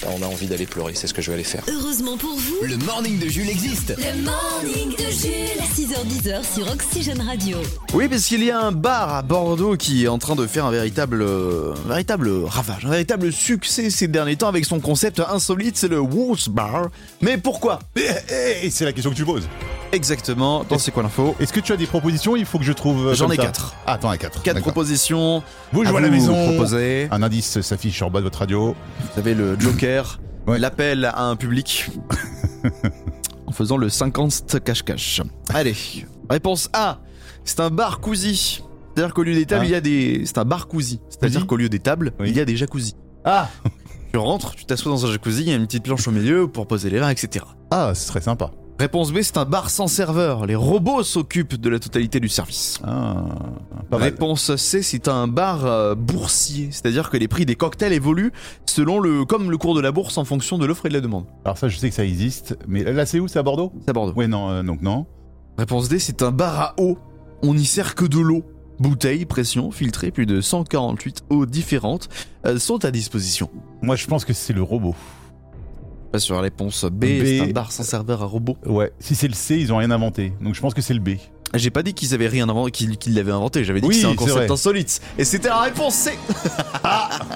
[0.06, 1.64] On a envie d'aller pleurer, c'est ce que je vais aller faire.
[1.68, 3.94] heureusement pour vous, Le morning de Jules existe.
[3.98, 5.47] le morning de Jules.
[5.82, 7.58] 6h10 sur Oxygène Radio.
[7.94, 10.66] Oui, parce qu'il y a un bar à Bordeaux qui est en train de faire
[10.66, 15.20] un véritable, euh, un véritable ravage, un véritable succès ces derniers temps avec son concept
[15.30, 16.88] insolite, c'est le Wolves Bar.
[17.22, 17.78] Mais pourquoi?
[17.96, 18.02] Et
[18.64, 19.48] Eh, c'est la question que tu poses.
[19.92, 21.36] Exactement, dans C'est quoi l'info?
[21.40, 22.36] Est-ce que tu as des propositions?
[22.36, 23.10] Il faut que je trouve.
[23.10, 23.44] euh, J'en comme ai ça.
[23.44, 23.76] quatre.
[23.86, 24.42] Ah, t'en as quatre.
[24.42, 24.74] Quatre D'accord.
[24.74, 25.44] propositions.
[25.74, 26.34] Vous jouez à la maison.
[26.48, 27.08] proposer.
[27.12, 28.76] Un indice s'affiche en bas de votre radio.
[29.14, 30.58] Vous avez le Joker, Ouais.
[30.58, 31.92] l'appel à un public
[33.58, 35.22] faisant le 50 cache-cache.
[35.50, 35.76] Allez,
[36.30, 37.00] réponse A.
[37.44, 38.62] C'est un bar cosy.
[38.96, 39.68] C'est-à-dire qu'au lieu des tables, Ah.
[39.68, 40.24] il y a des.
[40.26, 40.68] C'est un bar.
[41.10, 42.30] C'est-à-dire qu'au lieu des tables, Oui.
[42.30, 42.96] il y a des jacuzzi.
[43.26, 43.50] Ah
[44.14, 46.48] Tu rentres, tu t'assois dans un jacuzzi, il y a une petite planche au milieu
[46.48, 47.46] pour poser les verres, etc.
[47.72, 48.52] Ah, ce serait sympa.
[48.80, 50.46] Réponse B, c'est un bar sans serveur.
[50.46, 52.80] Les robots s'occupent de la totalité du service.
[52.84, 53.26] Ah,
[53.90, 54.10] pas mal.
[54.10, 58.32] Réponse C, c'est un bar euh, boursier, c'est-à-dire que les prix des cocktails évoluent
[58.68, 61.02] selon le, comme le cours de la bourse en fonction de l'offre et de la
[61.02, 61.26] demande.
[61.44, 62.56] Alors ça, je sais que ça existe.
[62.68, 63.74] Mais là, c'est où C'est à Bordeaux?
[63.82, 64.14] C'est à Bordeaux.
[64.14, 65.08] Ouais, non, euh, donc non.
[65.58, 67.00] Réponse D, c'est un bar à eau.
[67.42, 68.44] On n'y sert que de l'eau.
[68.80, 72.10] Bouteilles, pression, filtrées, plus de 148 eaux différentes
[72.46, 73.50] euh, sont à disposition.
[73.82, 74.94] Moi, je pense que c'est le robot.
[76.18, 77.06] Pas sur la réponse B,
[77.46, 77.54] B.
[77.54, 78.58] bar sans serveur à robot.
[78.66, 78.92] Ouais.
[79.00, 80.34] Si c'est le C, ils ont rien inventé.
[80.42, 81.10] Donc je pense que c'est le B.
[81.54, 84.08] J'ai pas dit qu'ils avaient rien inventé, qu'ils l'avaient inventé, j'avais dit Oui, que c'est
[84.08, 85.00] un concept insolite.
[85.20, 86.18] Et c'était la réponse C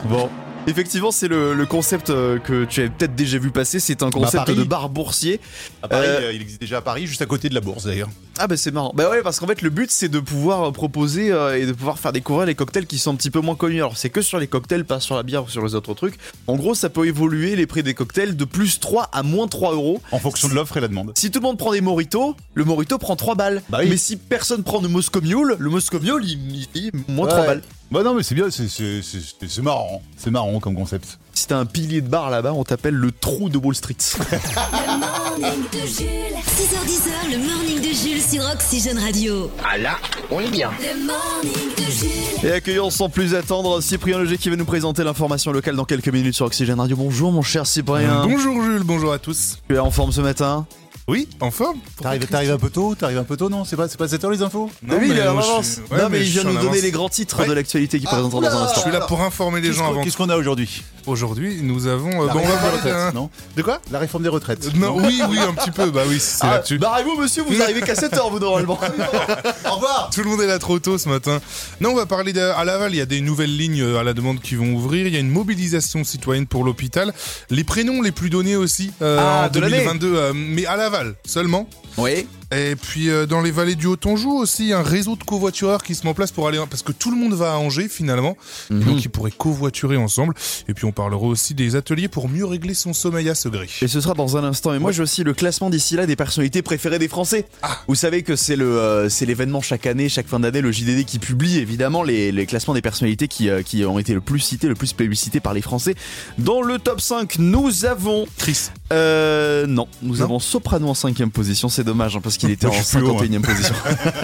[0.10, 0.30] Bon.
[0.68, 4.12] Effectivement, c'est le, le concept euh, que tu avais peut-être déjà vu passer, c'est un
[4.12, 5.40] concept de bar boursier.
[5.82, 7.86] À Paris, Euh, euh, il existe déjà à Paris, juste à côté de la bourse
[7.86, 8.10] d'ailleurs.
[8.38, 8.92] Ah bah c'est marrant.
[8.96, 12.12] Bah ouais parce qu'en fait le but c'est de pouvoir proposer et de pouvoir faire
[12.14, 13.78] découvrir les cocktails qui sont un petit peu moins connus.
[13.78, 16.16] Alors c'est que sur les cocktails, pas sur la bière ou sur les autres trucs.
[16.48, 19.74] En gros ça peut évoluer les prix des cocktails de plus 3 à moins 3
[19.74, 20.02] euros.
[20.12, 21.12] En fonction de l'offre et la demande.
[21.16, 23.62] Si tout le monde prend des moritos, le morito prend 3 balles.
[23.70, 23.90] Bah oui.
[23.90, 27.48] Mais si personne prend de Moscow Mule, le Moscow Mule il, il moins 3 Ouais.
[27.48, 27.62] balles.
[27.92, 30.02] Bah non, mais c'est bien, c'est- c'est c'est- c'est marrant.
[30.16, 31.20] C'est marrant comme concept.
[31.34, 33.96] Si t'as un pilier de bar là-bas, on t'appelle le trou de Wall Street.
[34.22, 36.38] Le morning de Jules.
[36.46, 39.52] 6h10 le morning de Jules sur Oxygène Radio.
[39.64, 39.98] Ah là,
[40.30, 40.72] on est bien.
[40.80, 42.46] Le morning de Jules.
[42.48, 46.10] Et accueillons sans plus attendre Cyprien Leger qui va nous présenter l'information locale dans quelques
[46.10, 46.96] minutes sur Oxygène Radio.
[46.96, 48.26] Bonjour mon cher Cyprien.
[48.26, 49.58] Bonjour Jules, bonjour à tous.
[49.68, 50.66] Tu es en forme ce matin?
[51.12, 53.66] Oui, en forme T'arrives t'arrives un peu tôt T'arrives un peu tôt, non?
[53.66, 54.72] C'est pas, c'est pas cette heure les infos?
[54.82, 55.80] Non, oui, il est en avance.
[55.92, 56.82] ouais, non, mais, il vient nous donner avance.
[56.82, 57.48] les grands titres Ouais.
[57.48, 58.60] de l'actualité qui Ah, présentera dans un oula.
[58.60, 58.82] Je instant.
[58.84, 60.04] suis là pour informer les gens avant.
[60.04, 60.84] Qu'est-ce qu'on a aujourd'hui?
[61.08, 62.24] Aujourd'hui, nous avons.
[62.24, 63.30] euh, La bon, réforme des retraites, non?
[63.58, 63.82] De quoi?
[63.92, 64.74] La réforme des retraites.
[64.76, 65.90] Non, oui, oui, un petit peu.
[65.92, 66.78] Bah oui, c'est Ah, là-dessus.
[66.78, 68.80] Barrez-vous, monsieur, vous arrivez qu'à 7h, vous, normalement.
[69.70, 71.42] Au revoir Tout le monde est là trop tôt ce matin.
[71.82, 72.94] Non, on va parler de, à Laval.
[72.94, 75.08] Il y a des nouvelles lignes euh, à la demande qui vont ouvrir.
[75.08, 77.14] Il y a une mobilisation citoyenne pour l'hôpital.
[77.50, 79.78] Les prénoms les plus donnés aussi euh, Ah, en de l'année.
[79.78, 81.68] 2022, euh, mais à Laval seulement.
[81.98, 82.28] oui.
[82.52, 86.04] Et puis euh, dans les vallées du Haut-Anjou aussi, un réseau de covoitureurs qui se
[86.04, 88.36] met en place pour aller parce que tout le monde va à Angers finalement,
[88.70, 88.84] Mhm.
[88.84, 90.34] donc ils pourraient covoiturer ensemble.
[90.68, 93.68] Et puis on parlera aussi des ateliers pour mieux régler son sommeil à Segré.
[93.82, 94.74] Et ce sera dans un instant.
[94.74, 97.46] Et moi, j'ai aussi le classement d'ici là des personnalités préférées des Français.
[97.88, 101.06] Vous savez que c'est le, euh, c'est l'événement chaque année, chaque fin d'année, le JDD
[101.06, 104.40] qui publie évidemment les, les classements des personnalités qui, euh, qui ont été le plus
[104.40, 105.96] citées, le plus plébiscitées par les Français.
[106.38, 108.70] Dans le top 5, nous avons Chris.
[108.92, 112.68] Euh, non, nous Non avons Soprano en cinquième position, c'est dommage hein, parce qu'il était
[112.68, 113.76] en je suis plus haut, 51e position.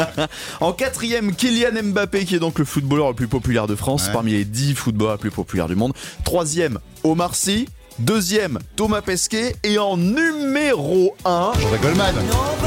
[0.61, 4.13] en quatrième, Kylian Mbappé qui est donc le footballeur le plus populaire de France Ouais.
[4.13, 5.93] parmi les 10 footballeurs les plus populaires du monde.
[6.23, 7.67] Troisième, Omar Sy.
[7.99, 9.55] Deuxième, Thomas Pesquet.
[9.63, 12.15] Et en numéro 1, Jean-Jacques Goldman.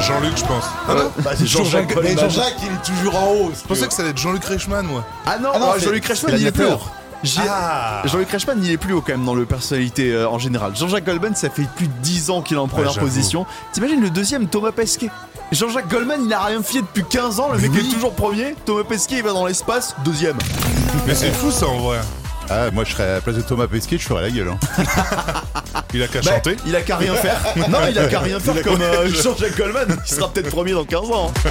[0.01, 0.65] Jean-Luc, je pense.
[0.89, 2.19] Ah non Bah, c'est Jean-Jacques Mais Goldman.
[2.19, 3.53] Jean-Jacques, il est toujours en haut.
[3.55, 5.05] Je pensais que ça allait être Jean-Luc Reichmann, moi.
[5.27, 6.81] Ah non, Ah non, c'est- Jean-Luc Reichmann, il est plus haut.
[7.49, 8.03] Ah.
[8.07, 10.75] Jean-Luc Reichmann, il est plus haut quand même dans le personnalité euh, en général.
[10.75, 13.47] Jean-Jacques Goldman, ça fait plus de 10 ans qu'il est en première position.
[13.73, 15.11] T'imagines le deuxième, Thomas Pesquet?
[15.53, 17.81] Jean-Jacques Goldman, il a rien fait depuis 15 ans, le mec Oui.
[17.89, 18.55] est toujours premier.
[18.65, 20.37] Thomas Pesquet, il va dans l'espace, deuxième.
[21.07, 21.99] Mais c'est fou ça en vrai.
[22.49, 24.49] Ah, moi, je serais à la place de Thomas Pesquet, je ferais la gueule.
[24.49, 24.85] hein.
[25.95, 26.57] Il a qu'à Bah, chanter.
[26.67, 27.41] il a qu'à rien faire.
[27.69, 29.97] non, il a qu'à rien faire a comme euh, Jean-Jacques Goldman.
[30.09, 31.33] Il sera peut-être premier dans 15 ans.
[31.47, 31.51] hein.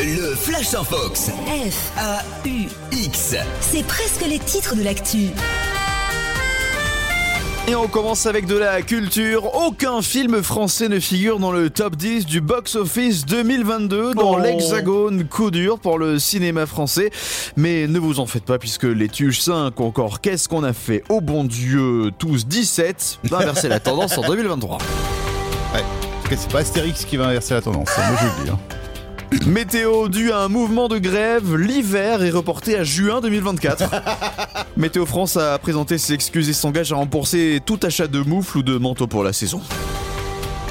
[0.00, 1.26] Le Flash en Fox.
[1.28, 3.34] F, A-U-X.
[3.60, 5.28] c'est presque les titres de l'actu.
[7.70, 9.54] Et on commence avec de la culture.
[9.54, 14.38] Aucun film français ne figure dans le top 10 du box-office 2022 dans Oh.
[14.40, 15.24] l'Hexagone.
[15.28, 17.12] Coup dur pour le cinéma français.
[17.56, 20.72] Mais ne vous en faites pas puisque les Tuches 5 ou encore Qu'est-ce qu'on a
[20.72, 21.04] fait?
[21.10, 24.78] Au bon Dieu tous 17 va inverser la tendance en 2023.
[25.74, 25.84] Ouais.
[26.36, 27.88] C'est pas Astérix qui va inverser la tendance.
[27.90, 28.50] ça, Moi, je le dis.
[28.50, 28.58] hein.
[29.46, 33.90] Météo dû à un mouvement de grève, l'hiver est reporté à juin 2024.
[34.76, 38.62] Météo France a présenté ses excuses et s'engage à rembourser tout achat de moufles ou
[38.62, 39.60] de manteaux pour la saison.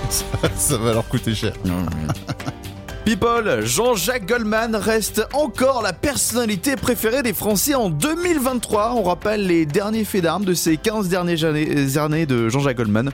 [0.09, 1.53] Ça va leur coûter cher.
[3.05, 8.93] People, Jean-Jacques Goldman reste encore la personnalité préférée des Français en 2023.
[8.95, 13.11] On rappelle les derniers faits d'armes de ces 15 dernières années, années de Jean-Jacques Goldman.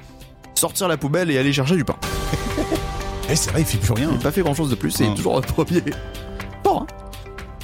[0.55, 1.95] Sortir la poubelle et aller chercher du pain.
[3.35, 4.07] Eh, c'est vrai, il fait plus rien.
[4.11, 5.83] Il n'a pas fait grand chose de plus, c'est toujours le premier.
[6.63, 6.87] Bon, hein.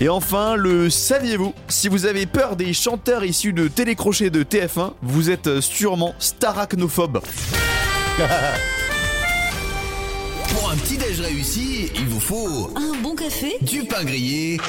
[0.02, 4.96] Et enfin, le saviez-vous Si vous avez peur des chanteurs issus de télécrochets de TF1,
[5.02, 7.22] vous êtes sûrement starachnophobe.
[10.50, 14.60] Pour un petit déj réussi, il vous faut Un bon café du pain grillé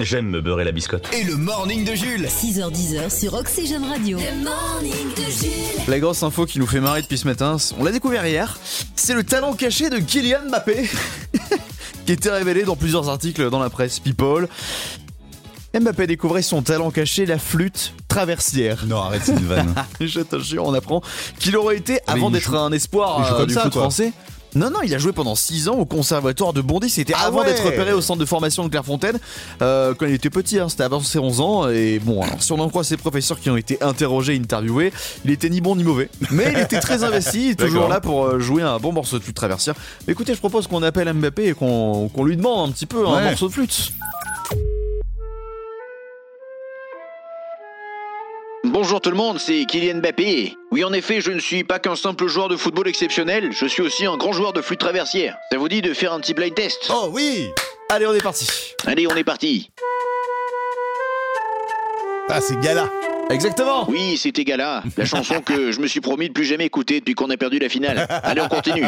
[0.00, 1.08] J'aime me beurrer la biscotte.
[1.12, 2.26] et le morning de Jules.
[2.26, 4.18] 6h10 sur Oxygène Radio.
[4.18, 5.82] Le morning de Jules.
[5.88, 8.58] La grosse info qui nous fait marrer depuis ce matin, on l'a découvert hier,
[8.96, 10.90] c'est le talent caché de Kylian Mbappé,
[12.06, 14.48] qui était révélé dans plusieurs articles dans la presse People.
[15.78, 18.84] Mbappé découvrait son talent caché, la flûte traversière.
[18.86, 19.74] Non, arrête, c'est une vanne.
[20.00, 21.02] Je te jure, on apprend
[21.38, 23.88] qu'il aurait été, Ah, avant d'être un espoir euh, comme du ça, foot quoi.
[24.54, 26.88] Non, non, il a joué pendant 6 ans au conservatoire de Bondy.
[26.88, 27.46] C'était Ah avant ouais.
[27.46, 29.18] d'être repéré au centre de formation de Clairefontaine,
[29.62, 30.58] euh, quand il était petit.
[30.60, 31.68] hein, C'était avant ses 11 ans.
[31.68, 34.92] Et bon, alors, si on en croit ses professeurs qui ont été interrogés, interviewés,
[35.24, 36.08] il était ni bon ni mauvais.
[36.30, 39.36] Mais il était très investi, toujours là pour euh, jouer un bon morceau de flûte
[39.36, 39.74] traversière.
[40.06, 43.14] Mais écoutez, je propose qu'on appelle Mbappé et qu'on lui demande un petit peu un
[43.16, 43.24] Ouais.
[43.30, 43.90] morceau de flûte.
[48.84, 50.58] Bonjour tout le monde, c'est Kylian Mbappé.
[50.70, 53.80] Oui, en effet, je ne suis pas qu'un simple joueur de football exceptionnel, je suis
[53.80, 55.38] aussi un grand joueur de flûte traversière.
[55.50, 56.90] Ça vous dit de faire un petit blind test?
[56.90, 57.48] Oh oui
[57.88, 58.46] Allez, on est parti.
[58.86, 59.70] Allez, on est parti.
[62.28, 62.90] Ah, c'est Gala.
[63.30, 63.88] Exactement.
[63.88, 67.14] Oui, c'était Gala, la chanson que je me suis promis de plus jamais écouter depuis
[67.14, 68.06] qu'on a perdu la finale.
[68.22, 68.84] Allez, on continue.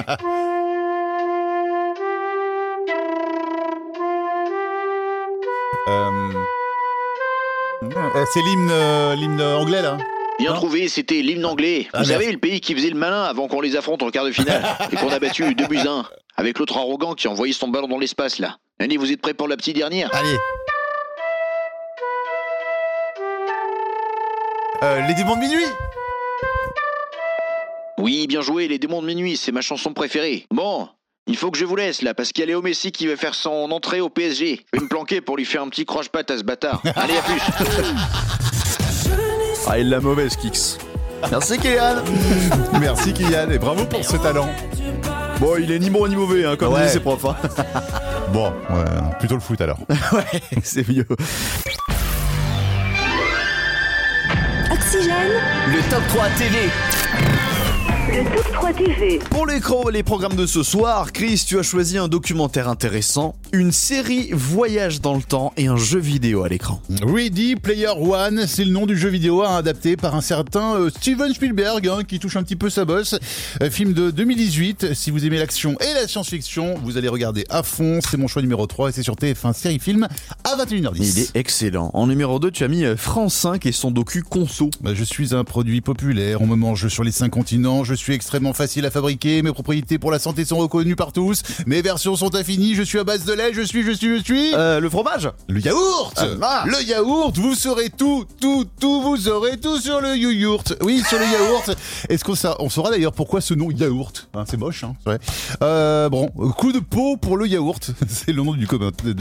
[5.88, 6.65] Euh...
[7.82, 9.98] euh, C'est l'hymne euh, l'hymne anglais, là
[10.38, 10.56] Bien Non.
[10.56, 11.88] trouvé, c'était l'hymne anglais.
[11.94, 14.24] Ah, Vous savez, le pays qui faisait le malin avant qu'on les affronte en quart
[14.24, 14.62] de finale
[14.92, 16.04] et qu'on a battu 2 buts à 1.
[16.36, 18.58] Avec l'autre arrogant qui a envoyé son ballon dans l'espace là.
[18.78, 20.10] Allez, vous êtes prêts pour la petite dernière?
[20.12, 20.36] Allez.
[24.82, 25.64] Euh, les démons de minuit?
[27.98, 30.46] Oui, bien joué, les démons de minuit, c'est ma chanson préférée.
[30.50, 30.86] Bon,
[31.28, 33.16] il faut que je vous laisse là, parce qu'il y a Léo Messi qui va
[33.16, 34.64] faire son entrée au PSG.
[34.72, 36.82] Je vais me planquer pour lui faire un petit croche-patte à ce bâtard.
[36.96, 37.40] Allez, à plus
[39.66, 40.78] Ah, il l'a mauvaise, Kix.
[41.30, 42.04] Merci, Kylian.
[42.80, 44.48] Merci Kylian et bravo pour ce talent.
[45.40, 46.82] Bon, il est ni bon ni mauvais, hein, comme Ouais.
[46.82, 47.24] disent ses profs.
[47.24, 47.36] hein.
[48.32, 48.84] Bon, ouais,
[49.20, 49.78] plutôt le foot alors.
[49.88, 51.06] ouais, c'est mieux.
[54.72, 55.32] Oxygène,
[55.68, 56.58] Le top 3 TV.
[59.30, 63.34] Pour les, cro- les programmes de ce soir, Chris, tu as choisi un documentaire intéressant.
[63.52, 66.82] Une série voyage dans le temps et un jeu vidéo à l'écran.
[67.02, 70.90] Ready Player One, c'est le nom du jeu vidéo hein, adapté par un certain euh,
[70.90, 73.14] Steven Spielberg hein, qui touche un petit peu sa bosse.
[73.62, 74.94] Euh, film de 2018.
[74.94, 78.00] Si vous aimez l'action et la science-fiction, vous allez regarder à fond.
[78.08, 80.08] C'est mon choix numéro 3 et c'est sur TF1 série film
[80.44, 80.96] à 21h10.
[80.98, 81.90] Il est excellent.
[81.94, 84.70] En numéro 2, tu as mis euh, France 5 et son docu Conso.
[84.80, 88.12] Bah, je suis un produit populaire, on me mange sur les cinq continents, je suis
[88.12, 92.16] extrêmement facile à fabriquer, mes propriétés pour la santé sont reconnues par tous, mes versions
[92.16, 94.54] sont infinies, je suis à base de lait, je suis, je suis, je suis...
[94.54, 99.58] Euh, le fromage Le yaourt Ah, Le yaourt, vous saurez tout, tout, tout, vous saurez
[99.58, 100.74] tout sur le yaourt.
[100.82, 101.70] Oui, sur le yaourt.
[102.08, 105.10] Est-ce qu'on sa- on saura d'ailleurs pourquoi ce nom yaourt Hein, C'est moche, hein c'est
[105.10, 105.18] vrai.
[105.62, 107.90] Euh, bon, coup de peau pour le yaourt.
[108.08, 108.66] C'est le nom du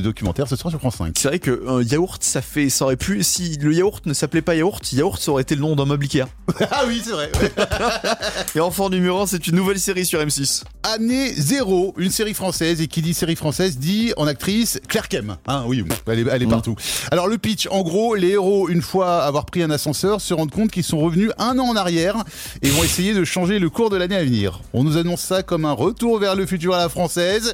[0.01, 1.13] documentaire, ce sera sur France 5.
[1.17, 4.41] C'est vrai que un yaourt, ça fait, ça aurait pu, si le yaourt ne s'appelait
[4.41, 6.23] pas yaourt, yaourt ça aurait été le nom d'un meuble Ikea.
[6.71, 7.31] ah oui, c'est vrai.
[8.55, 10.63] Et enfin, numéro 1, c'est une nouvelle série sur M6.
[10.83, 15.37] Année zéro, une série française, et qui dit série française dit en actrice Claire Kem.
[15.47, 16.75] Hein, oui, elle est, elle est partout.
[17.11, 20.51] Alors le pitch, en gros, les héros, une fois avoir pris un ascenseur, se rendent
[20.51, 22.23] compte qu'ils sont revenus un an en arrière
[22.61, 24.61] et vont essayer de changer le cours de l'année à venir.
[24.73, 27.53] On nous annonce ça comme un retour vers le futur à la française.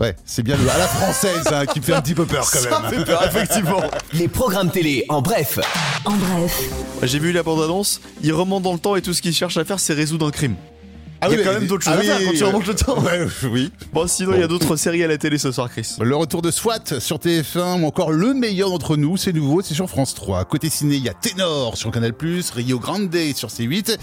[0.00, 2.50] Ouais, c'est bien le à la française hein, qui me fait un petit peu peur
[2.50, 2.90] quand Ça même.
[2.90, 3.82] fait peur, effectivement.
[4.14, 5.58] Les programmes télé en bref.
[6.06, 6.60] En bref,
[7.02, 9.64] J'ai vu la bande-annonce, il remonte dans le temps et tout ce qu'il cherche à
[9.64, 10.54] faire, c'est résoudre un crime.
[11.24, 12.32] Ah il y a oui, quand mais- même d'autres choses ah à faire oui, quand
[12.36, 12.98] tu remontes le temps.
[13.00, 13.70] Ouais, oui.
[13.92, 15.94] Bon, sinon, il y a d'autres séries à la télé ce soir, Chris.
[16.00, 19.74] Le retour de SWAT sur TF1 ou encore le meilleur d'entre nous, c'est nouveau, c'est
[19.74, 20.44] sur France 3.
[20.46, 22.12] Côté ciné, il y a Ténor sur Canal+,
[22.56, 23.96] Rio Grande sur C8.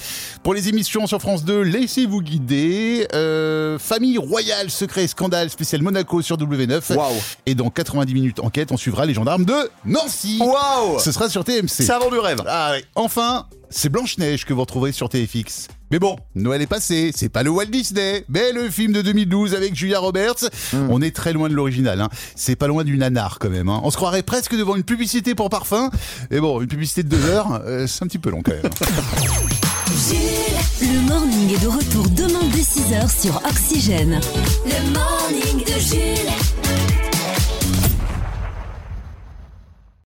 [0.43, 3.05] Pour les émissions sur France 2, laissez-vous guider.
[3.13, 6.95] Euh, Famille royale, secret et scandale spécial Monaco sur W9.
[6.95, 7.13] Waouh.
[7.45, 10.39] Et dans 90 minutes enquête, on suivra les gendarmes de Nancy.
[10.41, 11.67] Waouh Ce sera sur TMC.
[11.67, 12.41] C'est avant du rêve.
[12.47, 12.85] Ah ouais.
[12.95, 15.67] Enfin, c'est Blanche-Neige que vous retrouverez sur TFX.
[15.91, 19.55] Mais bon, Noël est passé, c'est pas le Walt Disney, mais le film de 2012
[19.55, 20.49] avec Julia Roberts.
[20.73, 22.09] On est très loin de l'original, hein.
[22.35, 23.69] c'est pas loin du nanar quand même.
[23.69, 23.81] Hein.
[23.83, 25.89] On se croirait presque devant une publicité pour parfum.
[26.29, 28.61] Et bon, une publicité de deux heures, euh, c'est un petit peu long quand même.
[30.81, 34.19] le morning est de retour demain dès 6h sur Oxygène.
[34.65, 36.58] Le morning de Jules.